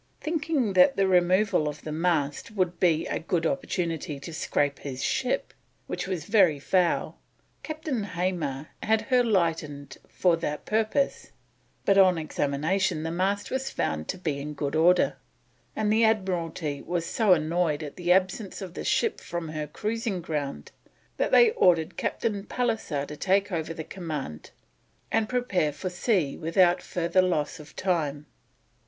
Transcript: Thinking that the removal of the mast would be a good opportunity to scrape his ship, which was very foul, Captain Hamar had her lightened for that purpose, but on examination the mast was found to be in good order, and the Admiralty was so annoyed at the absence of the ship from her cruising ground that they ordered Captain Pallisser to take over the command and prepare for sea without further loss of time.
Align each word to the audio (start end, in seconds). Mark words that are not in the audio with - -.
Thinking 0.19 0.73
that 0.73 0.95
the 0.95 1.07
removal 1.07 1.67
of 1.69 1.83
the 1.83 1.91
mast 1.91 2.49
would 2.49 2.79
be 2.79 3.05
a 3.05 3.19
good 3.19 3.45
opportunity 3.45 4.19
to 4.21 4.33
scrape 4.33 4.79
his 4.79 5.03
ship, 5.03 5.53
which 5.85 6.07
was 6.07 6.25
very 6.25 6.57
foul, 6.59 7.19
Captain 7.61 8.03
Hamar 8.05 8.69
had 8.81 9.03
her 9.13 9.23
lightened 9.23 9.99
for 10.09 10.35
that 10.37 10.65
purpose, 10.65 11.31
but 11.85 11.99
on 11.99 12.17
examination 12.17 13.03
the 13.03 13.11
mast 13.11 13.51
was 13.51 13.69
found 13.69 14.07
to 14.07 14.17
be 14.17 14.39
in 14.39 14.55
good 14.55 14.75
order, 14.75 15.17
and 15.75 15.93
the 15.93 16.03
Admiralty 16.03 16.81
was 16.81 17.05
so 17.05 17.33
annoyed 17.33 17.83
at 17.83 17.95
the 17.95 18.11
absence 18.11 18.59
of 18.59 18.73
the 18.73 18.83
ship 18.83 19.19
from 19.19 19.49
her 19.49 19.67
cruising 19.67 20.19
ground 20.19 20.71
that 21.17 21.29
they 21.31 21.51
ordered 21.51 21.95
Captain 21.95 22.43
Pallisser 22.43 23.05
to 23.05 23.15
take 23.15 23.51
over 23.51 23.71
the 23.71 23.83
command 23.83 24.49
and 25.11 25.29
prepare 25.29 25.71
for 25.71 25.91
sea 25.91 26.35
without 26.35 26.81
further 26.81 27.21
loss 27.21 27.59
of 27.59 27.75
time. 27.75 28.25